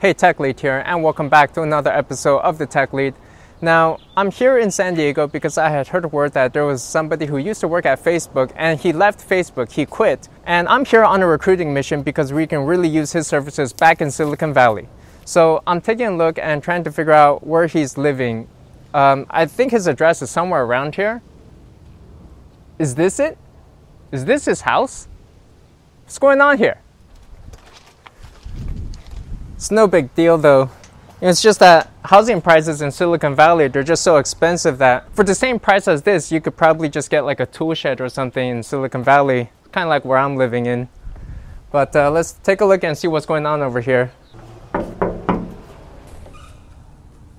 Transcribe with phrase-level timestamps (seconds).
[0.00, 3.12] Hey, Tech Lead here, and welcome back to another episode of the Tech Lead.
[3.60, 7.26] Now, I'm here in San Diego because I had heard word that there was somebody
[7.26, 10.26] who used to work at Facebook and he left Facebook, he quit.
[10.46, 14.00] And I'm here on a recruiting mission because we can really use his services back
[14.00, 14.88] in Silicon Valley.
[15.26, 18.48] So I'm taking a look and trying to figure out where he's living.
[18.94, 21.20] Um, I think his address is somewhere around here.
[22.78, 23.36] Is this it?
[24.12, 25.08] Is this his house?
[26.04, 26.80] What's going on here?
[29.60, 30.70] It's no big deal though.
[31.20, 35.34] It's just that housing prices in Silicon Valley, they're just so expensive that for the
[35.34, 38.48] same price as this, you could probably just get like a tool shed or something
[38.48, 40.88] in Silicon Valley, kind of like where I'm living in.
[41.70, 44.12] But uh, let's take a look and see what's going on over here.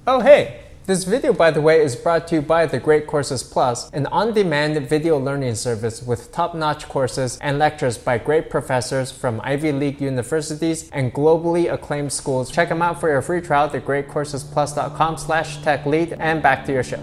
[0.06, 0.62] Oh, hey!
[0.88, 4.08] This video, by the way, is brought to you by The Great Courses Plus, an
[4.08, 9.40] on demand video learning service with top notch courses and lectures by great professors from
[9.44, 12.50] Ivy League universities and globally acclaimed schools.
[12.50, 16.18] Check them out for your free trial at thegreatcoursesplus.com slash techlead.
[16.20, 17.00] And back to your show.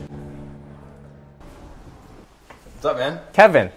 [2.74, 3.20] What's up, man?
[3.32, 3.70] Kevin,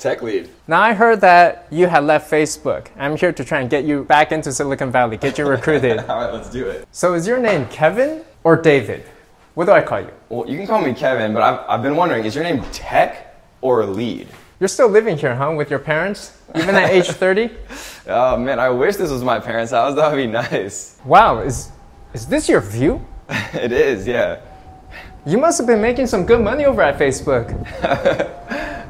[0.00, 0.50] Tech lead.
[0.66, 2.88] now I heard that you had left Facebook.
[2.98, 5.98] I'm here to try and get you back into Silicon Valley, get you recruited.
[6.08, 6.88] All right, let's do it.
[6.90, 9.04] so is your name Kevin or David?
[9.54, 10.10] What do I call you?
[10.28, 13.36] Well, you can call me Kevin, but I've, I've been wondering, is your name Tech
[13.60, 14.26] or Lead?
[14.58, 16.36] You're still living here, huh, with your parents?
[16.56, 17.50] Even at age 30?
[18.08, 19.94] Oh man, I wish this was my parents' house.
[19.96, 20.98] That would be nice.
[21.04, 21.70] Wow, is
[22.12, 23.04] is this your view?
[23.54, 24.40] it is, yeah.
[25.26, 27.48] You must have been making some good money over at Facebook.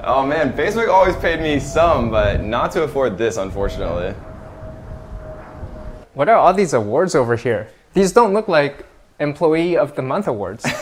[0.07, 4.15] Oh man, Facebook always paid me some, but not to afford this, unfortunately.
[6.12, 7.69] What are all these awards over here?
[7.95, 8.85] These don't look like
[9.20, 10.65] Employee of the Month awards.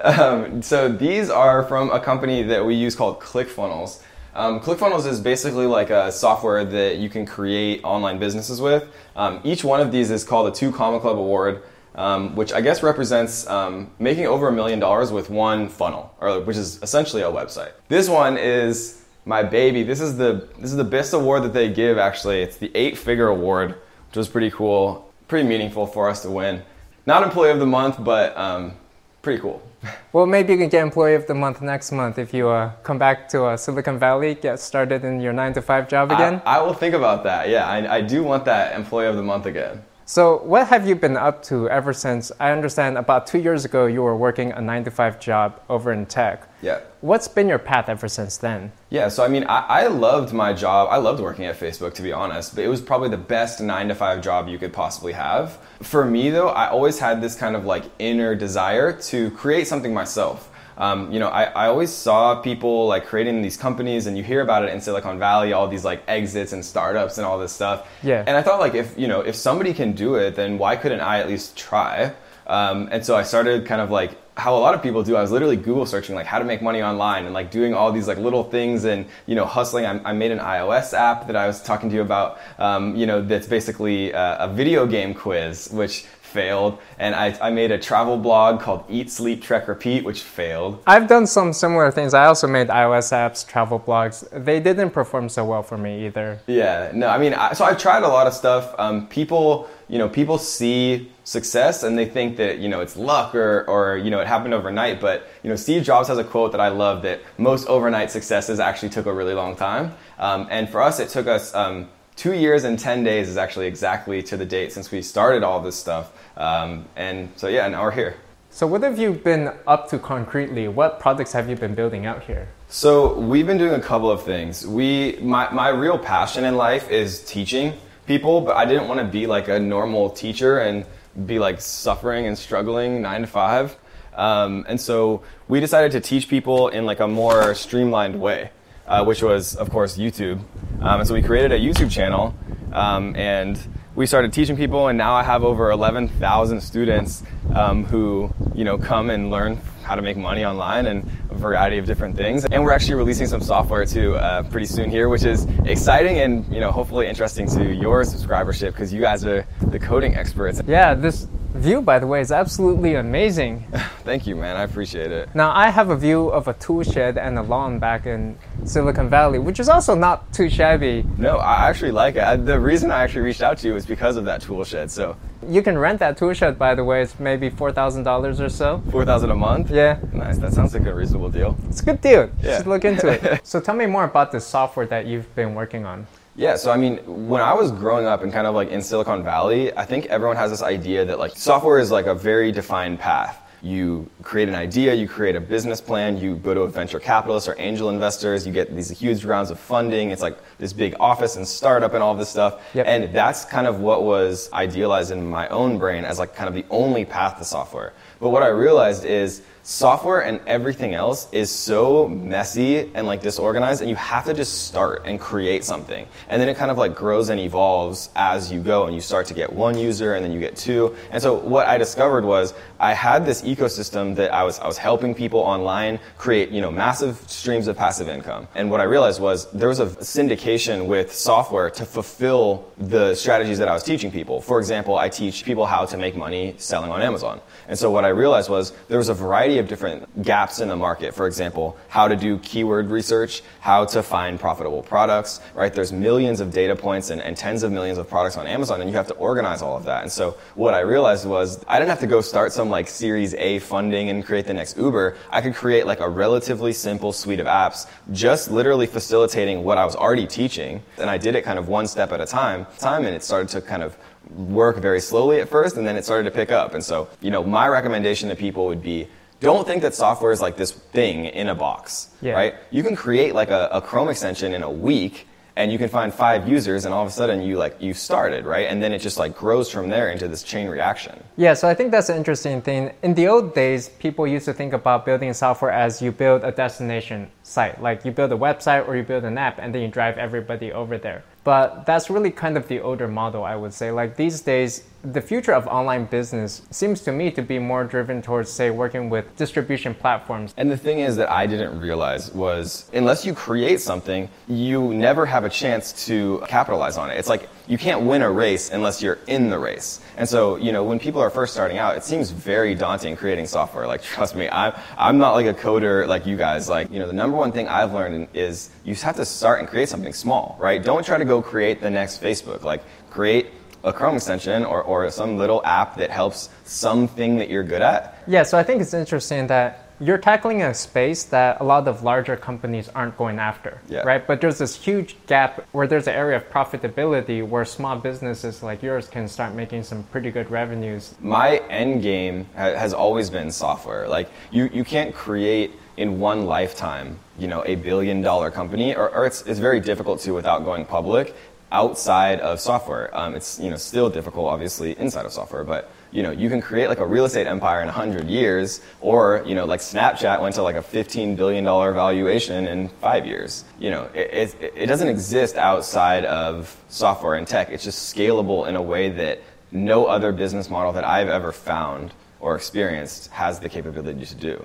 [0.00, 4.00] Um, so these are from a company that we use called ClickFunnels.
[4.34, 8.88] Um, ClickFunnels is basically like a software that you can create online businesses with.
[9.16, 11.64] Um, each one of these is called a Two Comma Club Award,
[11.96, 16.40] um, which I guess represents um, making over a million dollars with one funnel, or
[16.40, 17.72] which is essentially a website.
[17.88, 19.82] This one is my baby.
[19.82, 21.98] This is the this is the best award that they give.
[21.98, 23.70] Actually, it's the Eight Figure Award,
[24.08, 26.62] which was pretty cool, pretty meaningful for us to win.
[27.08, 28.74] Not Employee of the Month, but um,
[29.22, 29.62] pretty cool.
[30.12, 32.98] well, maybe you can get Employee of the Month next month if you uh, come
[32.98, 36.42] back to uh, Silicon Valley, get started in your 9 to 5 job again.
[36.44, 37.48] I, I will think about that.
[37.48, 39.82] Yeah, I, I do want that Employee of the Month again.
[40.08, 42.32] So, what have you been up to ever since?
[42.40, 45.92] I understand about two years ago you were working a 9 to 5 job over
[45.92, 46.48] in tech.
[46.62, 46.80] Yeah.
[47.02, 48.72] What's been your path ever since then?
[48.88, 50.88] Yeah, so I mean, I, I loved my job.
[50.90, 53.88] I loved working at Facebook, to be honest, but it was probably the best nine
[53.88, 55.58] to five job you could possibly have.
[55.82, 59.92] For me, though, I always had this kind of like inner desire to create something
[59.92, 60.47] myself.
[60.78, 64.40] Um, you know, I, I always saw people like creating these companies, and you hear
[64.40, 67.86] about it in Silicon Valley, all these like exits and startups and all this stuff.
[68.02, 68.22] Yeah.
[68.26, 71.00] And I thought, like, if you know, if somebody can do it, then why couldn't
[71.00, 72.14] I at least try?
[72.46, 75.16] Um, and so I started kind of like how a lot of people do.
[75.16, 77.90] I was literally Google searching like how to make money online and like doing all
[77.90, 79.84] these like little things and you know hustling.
[79.84, 82.38] I, I made an iOS app that I was talking to you about.
[82.58, 87.50] Um, you know that's basically a, a video game quiz which failed, and I, I
[87.50, 90.82] made a travel blog called Eat, Sleep, Trek, Repeat, which failed.
[90.86, 92.14] I've done some similar things.
[92.14, 94.28] I also made iOS apps, travel blogs.
[94.44, 96.38] They didn't perform so well for me either.
[96.46, 98.74] Yeah, no, I mean, I, so I've tried a lot of stuff.
[98.78, 103.34] Um, people, you know, people see success and they think that you know it's luck
[103.34, 105.00] or or you know it happened overnight.
[105.00, 108.58] But you know, Steve Jobs has a quote that I love that most overnight successes
[108.58, 109.94] actually took a really long time.
[110.18, 111.54] Um, and for us, it took us.
[111.54, 115.44] Um, Two years and 10 days is actually exactly to the date since we started
[115.44, 116.10] all this stuff.
[116.36, 118.16] Um, and so, yeah, now we're here.
[118.50, 120.66] So, what have you been up to concretely?
[120.66, 122.48] What projects have you been building out here?
[122.66, 124.66] So we've been doing a couple of things.
[124.66, 127.74] We my, my real passion in life is teaching
[128.06, 130.84] people, but I didn't want to be like a normal teacher and
[131.26, 133.76] be like suffering and struggling nine to five.
[134.14, 138.50] Um, and so we decided to teach people in like a more streamlined way,
[138.86, 140.40] uh, which was of course YouTube.
[140.80, 142.34] Um, and so we created a YouTube channel
[142.72, 143.58] um, and
[143.94, 148.78] we started teaching people, and now I have over 11,000 students um, who you know
[148.78, 152.44] come and learn how to make money online and variety of different things.
[152.44, 156.46] And we're actually releasing some software too uh, pretty soon here, which is exciting and
[156.52, 160.60] you know hopefully interesting to your subscribership because you guys are the coding experts.
[160.66, 163.66] Yeah, this view, by the way, is absolutely amazing.
[164.04, 164.56] Thank you, man.
[164.56, 165.28] I appreciate it.
[165.34, 169.08] Now, I have a view of a tool shed and a lawn back in Silicon
[169.08, 171.04] Valley, which is also not too shabby.
[171.16, 172.22] No, I actually like it.
[172.22, 174.90] I, the reason I actually reached out to you was because of that tool shed.
[174.90, 175.16] So
[175.48, 177.02] You can rent that tool shed, by the way.
[177.02, 178.82] It's maybe $4,000 or so.
[178.90, 179.70] four thousand a month.
[179.70, 180.38] Yeah, Nice.
[180.38, 181.56] That sounds like a reasonable deal.
[181.68, 182.30] it's a good deal.
[182.42, 182.58] Yeah.
[182.58, 183.40] should look into it.
[183.46, 186.06] so, tell me more about the software that you've been working on.
[186.38, 186.98] Yeah, so I mean,
[187.28, 190.36] when I was growing up and kind of like in Silicon Valley, I think everyone
[190.36, 193.42] has this idea that like software is like a very defined path.
[193.60, 197.48] You create an idea, you create a business plan, you go to a venture capitalist
[197.48, 200.12] or angel investors, you get these huge rounds of funding.
[200.12, 202.62] It's like this big office and startup and all this stuff.
[202.72, 202.86] Yep.
[202.86, 206.54] And that's kind of what was idealized in my own brain as like kind of
[206.54, 207.94] the only path to software.
[208.20, 213.82] But what I realized is software and everything else is so messy and like disorganized
[213.82, 216.06] and you have to just start and create something.
[216.30, 219.26] And then it kind of like grows and evolves as you go and you start
[219.26, 220.96] to get one user and then you get two.
[221.10, 224.78] And so what i discovered was i had this ecosystem that i was i was
[224.78, 228.48] helping people online create you know massive streams of passive income.
[228.54, 233.58] And what i realized was there was a syndication with software to fulfill the strategies
[233.58, 234.40] that i was teaching people.
[234.40, 237.42] For example i teach people how to make money selling on amazon.
[237.68, 239.14] And so what i realized was there was a
[239.58, 241.14] of different gaps in the market.
[241.14, 245.72] For example, how to do keyword research, how to find profitable products, right?
[245.72, 248.90] There's millions of data points and, and tens of millions of products on Amazon, and
[248.90, 250.02] you have to organize all of that.
[250.02, 253.34] And so what I realized was I didn't have to go start some like Series
[253.34, 255.16] A funding and create the next Uber.
[255.30, 259.84] I could create like a relatively simple suite of apps, just literally facilitating what I
[259.84, 260.82] was already teaching.
[260.98, 263.48] And I did it kind of one step at a time, time, and it started
[263.50, 263.96] to kind of
[264.30, 266.74] work very slowly at first, and then it started to pick up.
[266.74, 269.08] And so, you know, my recommendation to people would be
[269.40, 272.32] don't think that software is like this thing in a box, Yeah.
[272.32, 272.54] right?
[272.70, 275.26] You can create like a, a Chrome extension in a week
[275.56, 278.44] and you can find five users and all of a sudden you like, you started,
[278.46, 278.66] right?
[278.70, 281.22] And then it just like grows from there into this chain reaction.
[281.36, 282.92] Yeah, so I think that's an interesting thing.
[283.02, 286.52] In the old days, people used to think about building software as you build a
[286.52, 287.82] destination site.
[287.82, 290.72] Like you build a website or you build an app and then you drive everybody
[290.72, 291.24] over there.
[291.44, 293.90] But that's really kind of the older model, I would say.
[293.90, 298.20] Like these days, the future of online business seems to me to be more driven
[298.20, 300.52] towards, say, working with distribution platforms.
[300.58, 305.24] And the thing is that I didn't realize was unless you create something, you never
[305.24, 307.14] have a chance to capitalize on it.
[307.14, 310.00] It's like you can't win a race unless you're in the race.
[310.16, 313.46] And so, you know, when people are first starting out, it seems very daunting creating
[313.46, 313.86] software.
[313.86, 316.68] Like, trust me, I'm, I'm not like a coder like you guys.
[316.68, 319.68] Like, you know, the number one thing I've learned is you have to start and
[319.68, 320.82] create something small, right?
[320.82, 322.62] Don't try to go create the next Facebook.
[322.62, 323.48] Like, create
[323.84, 328.22] a Chrome extension or, or some little app that helps something that you're good at.
[328.26, 332.02] Yeah, so I think it's interesting that you're tackling a space that a lot of
[332.02, 334.00] larger companies aren't going after, Yeah.
[334.02, 334.24] right?
[334.24, 338.82] But there's this huge gap where there's an area of profitability where small businesses like
[338.82, 341.14] yours can start making some pretty good revenues.
[341.20, 344.08] my end game has always been software.
[344.08, 349.08] Like you, you can't create in one lifetime, you know, a billion dollar company, or,
[349.10, 351.34] or it's, it's very difficult to without going public
[351.72, 353.14] outside of software.
[353.16, 356.60] Um, it's you know still difficult, obviously, inside of software, but you know you can
[356.60, 360.54] create like a real estate empire in 100 years, or you know like Snapchat went
[360.56, 363.64] to like a 15 billion dollar valuation in five years.
[363.78, 367.70] You know it, it, it doesn't exist outside of software and tech.
[367.70, 369.40] It's just scalable in a way that
[369.70, 374.64] no other business model that I've ever found or experienced has the capability to do.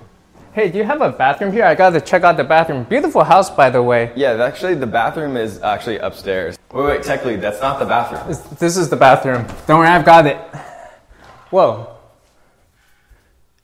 [0.54, 1.64] Hey, do you have a bathroom here?
[1.64, 2.84] I gotta check out the bathroom.
[2.84, 4.12] Beautiful house, by the way.
[4.14, 6.56] Yeah, actually, the bathroom is actually upstairs.
[6.72, 8.22] Wait, wait, tech lead, that's not the bathroom.
[8.28, 9.44] This, this is the bathroom.
[9.66, 10.38] Don't worry, I've got it.
[11.50, 11.96] Whoa.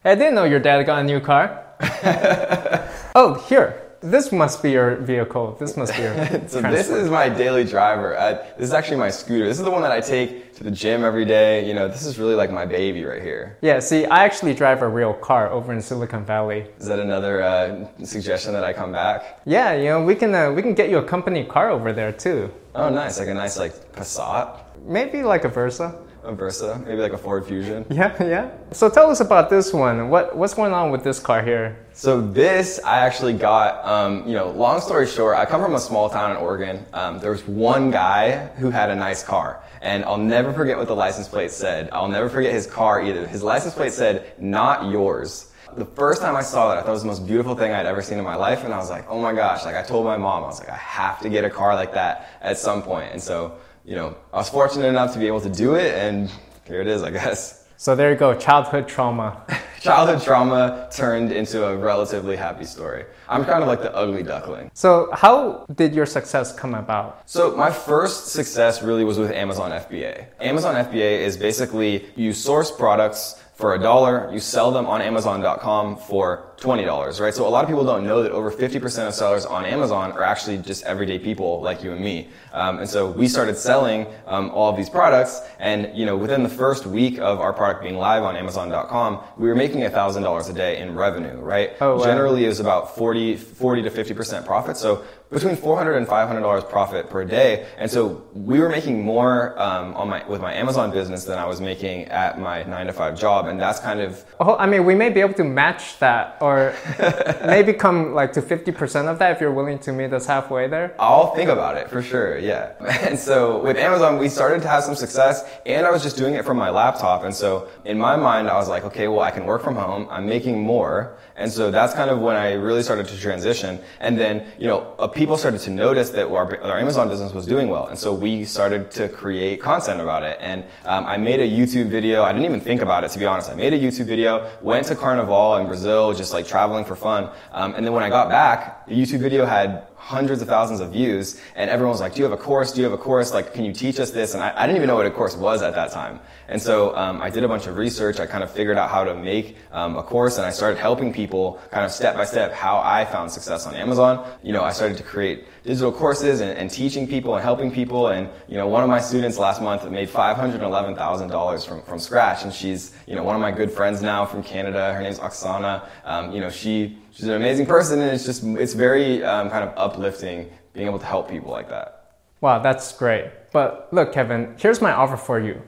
[0.03, 1.65] Hey, I didn't know your dad got a new car.
[3.15, 3.91] oh, here.
[4.03, 5.57] This must be your vehicle.
[5.61, 6.15] This must be your.
[6.49, 8.19] So this is my daily driver.
[8.19, 9.47] I, this is actually my scooter.
[9.47, 11.69] This is the one that I take to the gym every day.
[11.69, 13.59] You know, this is really like my baby right here.
[13.61, 16.65] Yeah, see, I actually drive a real car over in Silicon Valley.
[16.79, 19.41] Is that another uh, suggestion that I come back?
[19.45, 22.13] Yeah, you know, we can uh, we can get you a company car over there
[22.13, 22.51] too.
[22.75, 23.19] Oh, nice.
[23.19, 25.95] Like a nice like Passat, Maybe like a Versa.
[26.25, 27.85] a Versa, maybe like a Ford Fusion.
[27.91, 28.51] Yeah, yeah.
[28.73, 30.11] So tell us about this one.
[30.11, 31.77] What what's going on with this car here?
[31.93, 33.85] So this I actually got.
[33.85, 36.85] Um, you know, long story short, I come from a small town in Oregon.
[36.93, 40.89] Um, there was one guy who had a nice car, and I'll never forget what
[40.89, 41.89] the license plate said.
[41.93, 43.27] I'll never forget his car either.
[43.27, 45.47] His license plate said "Not yours."
[45.77, 47.87] The first time I saw that, I thought it was the most beautiful thing I'd
[47.87, 50.05] ever seen in my life, and I was like, "Oh my gosh!" Like I told
[50.05, 52.83] my mom, I was like, "I have to get a car like that at some
[52.83, 55.95] point." And so, you know, I was fortunate enough to be able to do it,
[55.95, 56.31] and
[56.67, 57.61] here it is, I guess.
[57.77, 59.43] So there you go, childhood trauma.
[59.81, 63.07] Childhood trauma turned into a relatively happy story.
[63.31, 64.71] I'm kind of like the ugly duckling.
[64.75, 67.23] So how did your success come about?
[67.25, 70.27] So my first success really was with Amazon FBA.
[70.39, 75.97] Amazon FBA is basically you source products for a dollar, you sell them on Amazon.com
[75.99, 77.35] for $20, right?
[77.35, 80.23] So a lot of people don't know that over 50% of sellers on Amazon are
[80.23, 82.29] actually just everyday people like you and me.
[82.53, 86.43] Um, and so we started selling um, all of these products, and you know, within
[86.43, 90.53] the first week of our product being live on Amazon.com, we were making $1,000 a
[90.53, 91.77] day in revenue, right?
[91.81, 92.05] Oh, wow.
[92.05, 94.77] Generally, it was about 40, 40 to 50% profit.
[94.77, 99.61] So between 400 and 500 dollars profit per day, and so we were making more
[99.61, 102.93] um, on my with my Amazon business than I was making at my nine to
[102.93, 104.25] five job, and that's kind of.
[104.41, 106.75] Oh, I mean, we may be able to match that, or
[107.47, 110.95] maybe come like to 50% of that if you're willing to meet us halfway there.
[110.99, 112.73] I'll think about it for sure, yeah.
[113.11, 116.35] And so with Amazon, we started to have some success, and I was just doing
[116.35, 119.31] it from my laptop, and so in my mind, I was like, okay, well, I
[119.31, 120.07] can work from home.
[120.11, 123.81] I'm making more, and so that's kind of when I really started to transition.
[123.99, 127.47] And then, you know, uh, people started to notice that our, our, Amazon business was
[127.47, 127.87] doing well.
[127.87, 130.37] And so we started to create content about it.
[130.39, 132.23] And um, I made a YouTube video.
[132.23, 133.49] I didn't even think about it, to be honest.
[133.49, 137.31] I made a YouTube video, went to Carnival in Brazil, just like traveling for fun.
[137.53, 140.91] Um, and then when I got back, the YouTube video had hundreds of thousands of
[140.91, 142.73] views, and everyone was like, "Do you have a course?
[142.73, 143.33] Do you have a course?
[143.33, 145.37] Like, can you teach us this?" And I, I didn't even know what a course
[145.37, 146.19] was at that time.
[146.49, 148.19] And so um, I did a bunch of research.
[148.19, 151.13] I kind of figured out how to make um, a course, and I started helping
[151.13, 154.29] people kind of step by step how I found success on Amazon.
[154.43, 158.09] You know, I started to create digital courses and, and teaching people and helping people.
[158.09, 161.65] And you know, one of my students last month made five hundred eleven thousand dollars
[161.65, 164.93] from from scratch, and she's you know one of my good friends now from Canada.
[164.93, 165.87] Her name's Oksana.
[166.05, 169.69] Um, you know, she she's an amazing person, and it's just it's very um, kind
[169.69, 172.17] of uplifting being able to help people like that.
[172.41, 173.31] Wow, that's great.
[173.53, 175.61] But look, Kevin, here's my offer for you.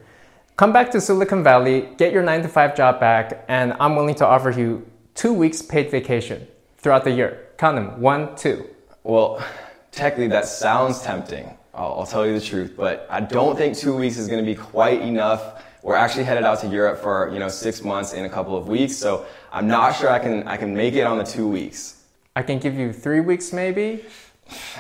[0.57, 4.15] Come back to Silicon Valley, get your nine to five job back, and I'm willing
[4.17, 6.47] to offer you two weeks paid vacation
[6.79, 7.49] throughout the year.
[7.59, 8.69] Count them one, two.
[9.03, 9.45] Well,
[9.91, 11.57] technically, that sounds tempting.
[11.75, 14.47] I'll, I'll tell you the truth, but I don't think two weeks is going to
[14.47, 15.63] be quite enough.
[15.83, 18.69] We're actually headed out to Europe for you know six months in a couple of
[18.69, 22.05] weeks, so I'm not sure I can I can make it on the two weeks.
[22.37, 24.05] I can give you three weeks maybe.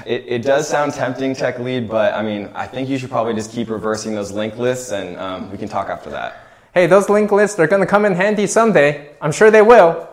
[0.07, 3.35] It, it does sound tempting, tech lead, but I mean, I think you should probably
[3.35, 6.47] just keep reversing those link lists, and um, we can talk after that.
[6.73, 9.11] Hey, those link lists are going to come in handy someday.
[9.21, 10.09] I'm sure they will.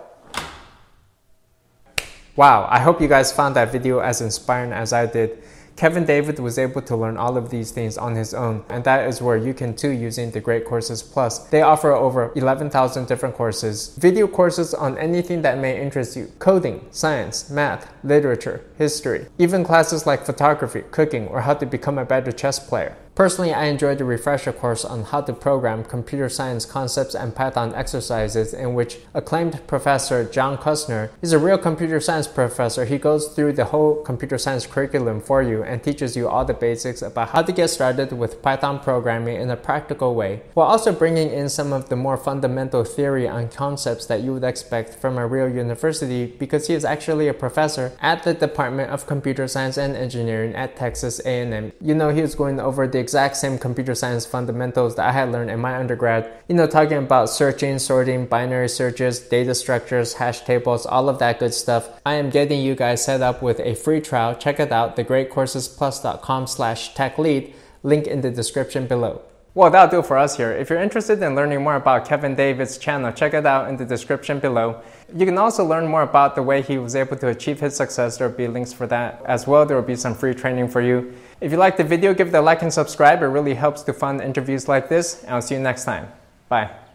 [2.36, 5.43] Wow, I hope you guys found that video as inspiring as I did.
[5.79, 9.07] Kevin David was able to learn all of these things on his own, and that
[9.07, 11.39] is where you can too using the Great Courses Plus.
[11.48, 16.86] They offer over 11,000 different courses, video courses on anything that may interest you coding,
[16.91, 22.33] science, math, literature, history, even classes like photography, cooking, or how to become a better
[22.33, 22.98] chess player.
[23.20, 27.76] Personally, I enjoyed the refresher course on how to program computer science concepts and Python
[27.76, 32.86] exercises in which acclaimed professor John Keyser is a real computer science professor.
[32.86, 36.54] He goes through the whole computer science curriculum for you and teaches you all the
[36.54, 40.94] basics about how to get started with Python programming in a practical way, while also
[40.94, 45.18] bringing in some of the more fundamental theory and concepts that you would expect from
[45.18, 49.76] a real university because he is actually a professor at the Department of Computer Science
[49.78, 51.74] and Engineering at Texas A&M.
[51.82, 55.32] You know, he was going over the exact same computer science fundamentals that I had
[55.32, 56.32] learned in my undergrad.
[56.48, 61.39] You know, talking about searching, sorting, binary searches, data structures, hash tables, all of that
[61.39, 61.89] good stuff.
[62.06, 64.36] I am getting you guys set up with a free trial.
[64.36, 67.54] Check it out, thegreatcoursesplus.com slash techlead.
[67.82, 69.22] Link in the description below.
[69.56, 70.51] Well, that'll do for us here.
[70.51, 73.86] If you're interested in learning more about Kevin David's channel, check it out in the
[73.86, 74.82] description below.
[75.13, 78.18] You can also learn more about the way he was able to achieve his success.
[78.18, 79.65] There will be links for that as well.
[79.65, 81.13] There will be some free training for you.
[81.41, 83.24] If you like the video, give it a like and subscribe.
[83.24, 85.24] It really helps to fund interviews like this.
[85.24, 86.08] And I'll see you next time.
[86.48, 86.88] Bye.